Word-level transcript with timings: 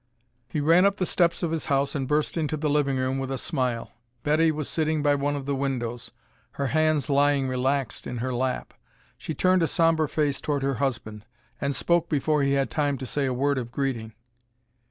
He 0.49 0.61
ran 0.61 0.87
up 0.87 0.97
the 0.97 1.05
steps 1.05 1.43
of 1.43 1.51
his 1.51 1.65
house 1.65 1.93
and 1.93 2.07
burst 2.07 2.35
into 2.35 2.57
the 2.57 2.71
living 2.71 2.97
room 2.97 3.19
with 3.19 3.29
a 3.31 3.37
smile. 3.37 3.91
Betty 4.23 4.51
was 4.51 4.67
sitting 4.67 5.03
by 5.03 5.13
one 5.13 5.35
of 5.35 5.45
the 5.45 5.53
windows, 5.53 6.09
her 6.53 6.65
hands 6.73 7.07
lying 7.07 7.47
relaxed 7.47 8.07
in 8.07 8.17
her 8.17 8.33
lap. 8.33 8.73
She 9.19 9.35
turned 9.35 9.61
a 9.61 9.67
somber 9.67 10.07
face 10.07 10.41
toward 10.41 10.63
her 10.63 10.73
husband, 10.81 11.23
and 11.61 11.75
spoke 11.75 12.09
before 12.09 12.41
he 12.41 12.53
had 12.53 12.71
time 12.71 12.97
to 12.97 13.05
say 13.05 13.27
a 13.27 13.31
word 13.31 13.59
of 13.59 13.71
greeting. 13.71 14.13